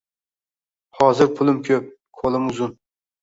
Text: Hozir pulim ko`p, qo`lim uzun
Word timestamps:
Hozir 0.99 1.29
pulim 1.41 1.59
ko`p, 1.69 1.77
qo`lim 2.21 2.49
uzun 2.55 2.75